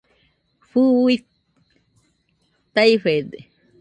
Fɨui 0.69 1.15
taifede 2.73 3.37